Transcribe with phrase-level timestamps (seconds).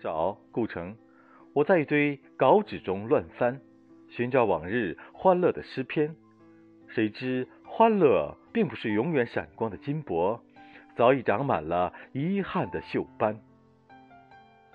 [0.00, 0.96] 找顾城，
[1.52, 3.60] 我在一堆稿纸中乱翻
[4.08, 6.14] 寻找往日欢乐的诗篇。
[6.88, 10.40] 谁知欢乐并不是永远闪光的金箔，
[10.96, 13.38] 早已长满了遗憾的锈斑。